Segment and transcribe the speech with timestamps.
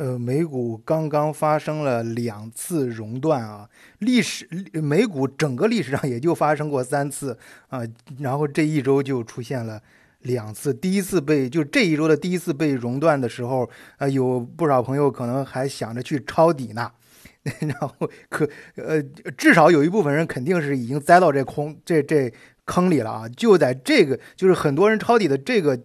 [0.00, 3.68] 呃，美股刚刚发生了两次熔断啊，
[3.98, 7.36] 历史美股整个历史上也就发生过三次
[7.68, 7.82] 啊，
[8.18, 9.78] 然后这一周就出现了
[10.20, 13.68] 两次，第一次被就这一周的第一次被熔断的时候，
[13.98, 16.90] 啊，有不少朋友可能还想着去抄底呢，
[17.60, 17.94] 然后
[18.30, 19.02] 可呃，
[19.36, 22.32] 至少有一部分人肯定是已经栽到这空这这
[22.64, 25.78] 坑里了啊，就在这个就是很多人抄底的这个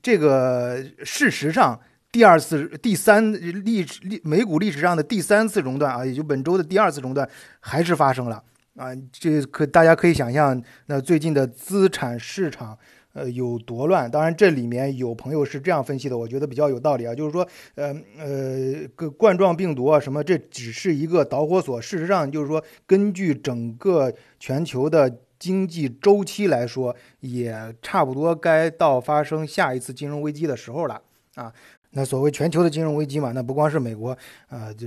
[0.00, 1.78] 这个事实上。
[2.12, 3.32] 第二次、第三
[3.64, 7.28] 历史历美股历史上的第三次熔断啊，也就本周的第二次熔断
[7.60, 8.42] 还是发生了
[8.74, 8.88] 啊！
[9.12, 12.76] 这可大家可以想象，那最近的资产市场
[13.12, 14.10] 呃有多乱。
[14.10, 17.46] 当然，这里面有朋友是这样分析的，我觉得比较有道理啊，就是说，
[17.76, 21.80] 呃呃，冠状病毒啊什么，这只是一个导火索。
[21.80, 31.00] 事实上，就是说，根据整个全球的经济周期来说，也差不多该到发生下一次金融危机的时候了
[31.36, 31.52] 啊。
[31.92, 34.10] 那所谓全球的金融危机嘛，那不光是美国
[34.48, 34.86] 啊，这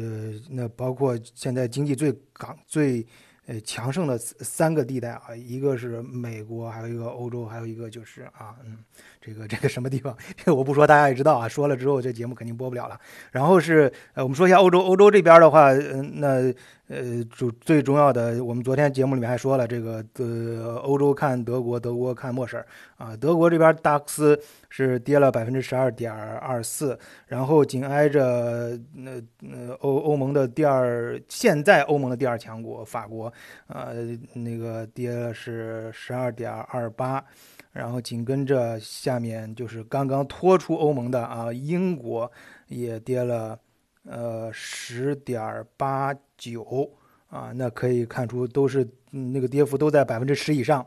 [0.50, 3.06] 那包括现在经济最港最
[3.46, 8.78] 呃强盛的三个地带啊，一个是美国，还有一个欧洲，还有一个就是啊，嗯，
[9.22, 13.00] 这个这个什么地方，这我不说大家也知道啊，说了之后这节目肯定播不了了。
[13.32, 16.54] 然后是呃，我们说一下欧洲，欧洲这边的话，嗯，那。
[16.94, 22.64] 呃，主最重要的，我们昨天节目里面还说了，这个呃，欧洲看德国，德国看默婶
[22.98, 23.18] 啊。
[23.18, 33.34] 德国这边达克斯是跌了百分之十二点二四，然后紧挨着那呃欧欧盟的第二，现在欧盟的第二强国法国，
[33.66, 37.26] 呃，那个跌了是十二点二八，
[37.72, 42.32] 然后紧跟着下面就是刚刚脱出欧盟的啊，英国
[42.68, 43.58] 也跌了。
[44.06, 46.92] 呃，十点八九
[47.30, 50.86] 啊，那可以看出都是那个跌幅都在百分之十以上。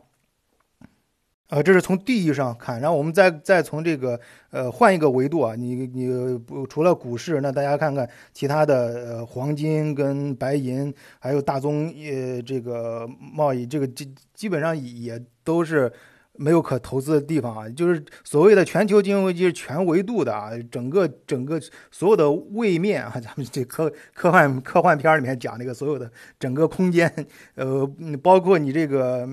[1.49, 8.75] 啊，这是从地域上看，然后我们再再从这个呃换一个维度啊，你你不除了股市，那大家看看其他的
[9.07, 15.93] 呃黄金跟白银，还有大宗呃这个贸易，这个基基本上也都是。
[16.39, 21.61] 没有可投资的地方啊，就是所谓的全球金融危机是全维度的啊，整个整个
[21.91, 27.13] 所有的位面啊， 咱们这科科幻科幻片里面讲那个所有的整个空间，
[27.55, 27.89] 呃，
[28.23, 29.29] 包括你这个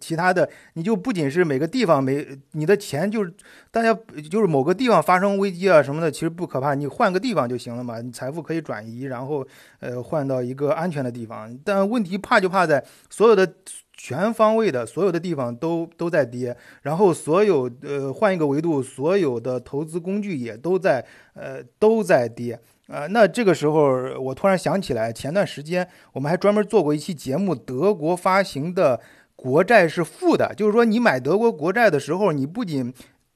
[0.00, 3.32] 其他的，你就不仅是每个地方没你的钱，就是
[3.70, 3.92] 大家
[4.30, 9.46] 就是某个地方发生危机啊什么的，其实不可怕，你换个地方就行了嘛，你财富可以转移，然后
[9.80, 13.54] 呃换到一个安全的地方，但问题怕就怕在所有的。
[14.00, 21.04] 全方位的，所有的地方都都在跌，然后所有呃换一个维度，所有的投资工具也都在
[21.34, 22.56] 呃都在跌
[22.86, 23.08] 啊。
[23.08, 23.90] 那这个时候
[24.20, 29.00] 我突然想起来，前段时间我们还专门做过一期节目，德国发行的
[29.40, 32.92] 国债是负的，就是说你买德国国债的时候，你不仅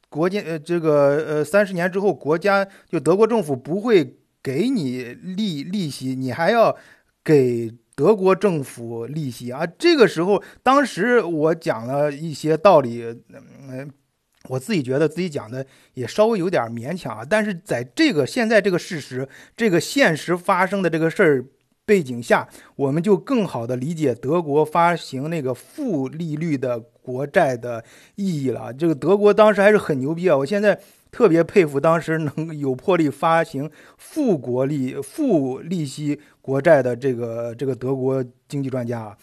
[0.08, 6.76] 国家呃这个呃三十年之后国家就德国政府不会给你利利息，你还要
[7.24, 7.72] 给。
[7.94, 13.04] 德国政府利息啊，这个时候，当时我讲了一些道理，
[13.68, 13.88] 嗯，
[14.48, 17.22] 我自己觉得自己讲的也稍微有点勉强啊。
[17.22, 21.44] 但是在这个现在这个事实、这个现实发生的这个事儿
[21.84, 27.84] 背景下，我们就更好的理解德国发行那个负利率的国债的
[28.14, 28.72] 意义了。
[28.72, 30.36] 这个德国当时还是很牛逼啊！
[30.36, 30.80] 我现在。
[31.12, 39.18] 特别佩服当时能有魄力发行负国利、负利息国债的这个这个德国经济专家啊！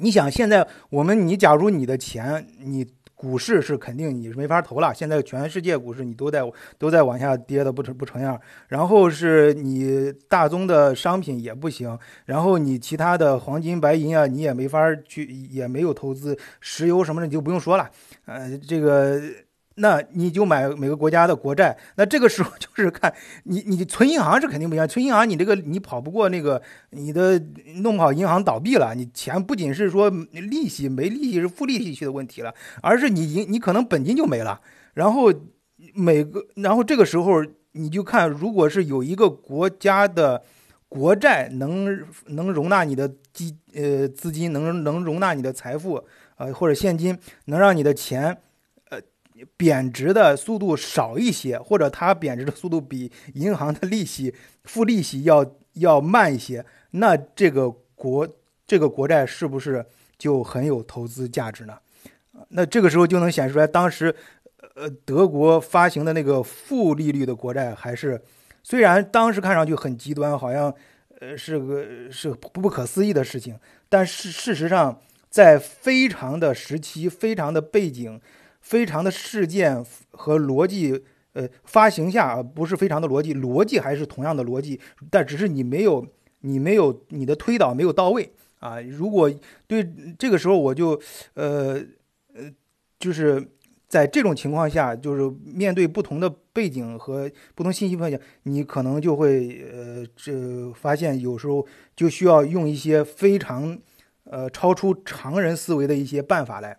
[0.00, 2.84] 你想，现在我们你假如你的钱，你
[3.18, 4.94] 股市是肯定你是没法投了。
[4.94, 6.40] 现在全世界股市你都在
[6.78, 17.90] 都在往下跌的不成不成样，然后是你大宗的商品也不行，然后你其他的黄金、白银啊，你也没法去，也没有投资石油什么的，你就不用说了。
[18.26, 19.20] 呃，这个。
[19.78, 23.12] 那你就买每个国家的国债， 那这个时候就是看
[23.44, 27.40] 你，你存银行是肯定不行，存银行你这个你跑不过那个，你的
[27.76, 32.52] 弄不好银行倒闭了，你钱不仅是说利息没利息是负利息去的问题了，
[32.82, 34.60] 而是你银你可能本金就没了。
[34.94, 35.32] 然后
[35.94, 40.42] 每个，然后这个时候你就看，如果是有一个国家的
[40.88, 46.04] 国债能能容纳你的基呃资金，能能容纳你的财富
[46.36, 48.36] 呃或者现金，能让你的钱。
[49.56, 55.44] 贬值的速度少一些，或者它贬值的速度比银行的利息付利息要
[55.74, 58.28] 要慢一些，那这个国
[58.66, 59.84] 这个国债是不是
[60.16, 61.78] 就很有投资价值呢？
[62.50, 64.14] 那这个时候就能显示出来，当时
[64.74, 68.20] 呃德国发行的那个负利率的国债，还是
[68.62, 70.72] 虽然当时看上去很极端，好像
[71.20, 73.58] 呃是个是不不可思议的事情，
[73.88, 78.20] 但是事实上在非常的时期、非常的背景。
[78.68, 84.78] 非常的事件和逻辑呃发行下不是非常的逻辑，逻辑还是同样的逻辑，
[85.10, 86.06] 但只是你没有
[86.40, 88.78] 你没有你的推导没有到位啊。
[88.82, 89.32] 如果
[89.66, 91.00] 对这个时候我就
[91.32, 91.82] 呃
[92.34, 92.44] 呃
[92.98, 93.42] 就是
[93.88, 101.66] 在这种情况下，就是面对不同的背景和不同信息背景，你可能就会呃这发现有时候
[101.96, 103.78] 就需要用一些非常
[104.24, 106.76] 呃超出常人思维的一些办法来。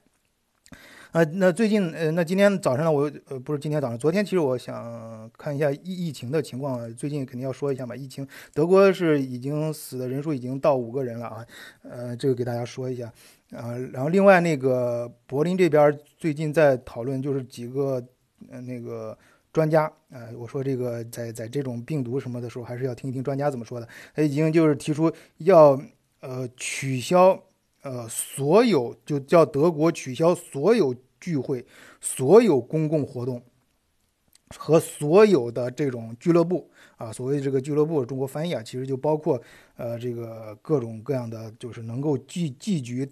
[1.11, 7.95] 啊，那最近，呃，那今天早上呢，我，呃，不是今天早上，昨天其实我想看一下疫疫情的情况，最近肯定要说一下嘛。
[7.95, 11.45] 疫情，德国是已经死的人数已经到五个人了啊，
[11.81, 13.11] 呃，这个给大家说一下，
[13.53, 18.03] 啊，然后另外那个柏林这边最近在讨论，就是几个，
[18.51, 19.17] 呃，那个
[19.51, 23.87] 专家，呃，我说这个在在这种病毒什么的时候，还是要听一听专家怎么说的。
[24.13, 25.81] 他已经就是提出要，
[26.19, 27.43] 呃，取消。
[27.81, 31.65] 呃，所有就叫德国取消所有聚会、
[32.01, 33.41] 所有公共活动
[34.55, 37.11] 和所有的这种俱乐部啊。
[37.11, 39.41] 所谓这个俱乐部，中国翻译啊，其实就包括
[39.77, 43.07] 呃这个各种各样的，就是能够聚聚集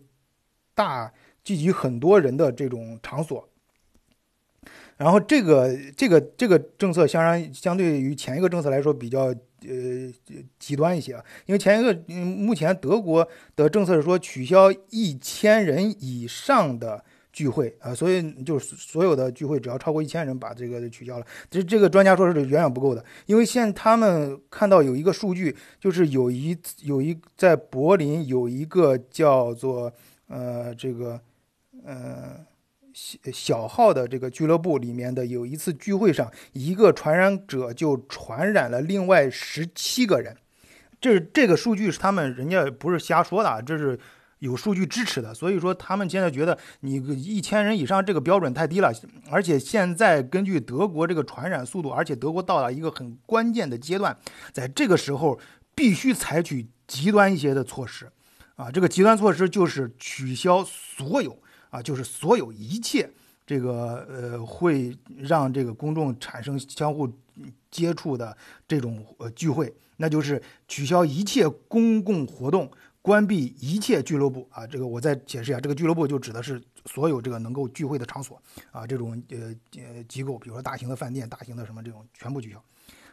[0.74, 3.48] 大、聚集很多人的这种场所。
[4.98, 9.34] 然后这个这个这个政策，相当相对于前一个政策来说比较。
[9.62, 10.14] 呃，
[10.60, 17.04] 极端一些啊，因为前一个，目前德国的政策是说取消一千人以上的
[17.34, 21.26] 聚会啊，所以就是所有的聚会只要超过一千人，把这个取消了。
[21.50, 29.92] 这这个专家说是远远不够的，因为现他们看到有一个数据，就是有一有一在柏林有一个叫做
[30.28, 31.20] 呃这个
[31.84, 32.46] 呃。
[33.32, 40.36] 小号的这个俱乐部里面的有一次聚会上，一个传染者就传染了另外十七个人。
[41.00, 44.00] 这这个数据是他们人家不是瞎说的，这是
[44.40, 45.32] 有数据支持的。
[45.32, 48.92] 所以说他们现在觉得你一千人以上这个标准太低了，
[49.30, 54.18] 而且现在根据德国这个传染速度，而且德国到了一个很关键的阶段，
[54.52, 55.40] 在这个时候
[55.76, 58.10] 必须采取极端一些的措施。
[58.56, 61.38] 啊，这个极端措施就是取消所有。
[61.78, 63.08] 啊，就是所有一切
[63.46, 67.08] 这个呃会让这个公众产生相互
[67.70, 68.36] 接触的
[68.68, 72.72] 这种呃聚会，那就是取消一切公共活动，
[73.02, 74.66] 关闭一切俱乐部啊。
[74.66, 78.42] 这个我再解释一下，这个俱乐部就指的是所有这个能够聚会的场所
[78.72, 82.64] 啊，这种呃呃机构，比如说大型的饭店、大型的什么这种全部取消，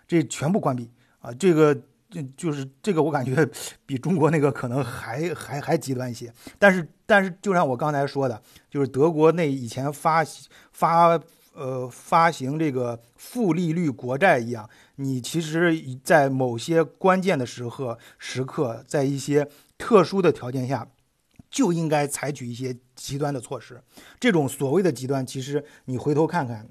[0.09, 0.91] 这全部关闭
[1.21, 1.79] 啊，这个。
[2.15, 3.49] 就就是这个，我感觉
[3.85, 6.33] 比中国那个可能还还还极端一些。
[6.59, 8.41] 但是但是，就像我刚才说的，
[8.71, 10.25] 就是德国那以前发
[10.71, 11.21] 发
[11.53, 20.89] 呃发行这个负利率国债一样，你其实，在某些关键的时刻时刻，在一些特殊的条件下，
[21.51, 23.83] 就应该采取一些极端的措施。
[24.21, 26.69] 这种所谓的极端，其实你回头看看，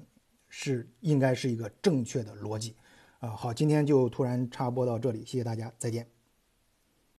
[0.48, 2.74] 是应该是一个正确的逻辑。
[3.24, 6.13] 啊，好，今天就突然插播到这里，谢谢大家，再见。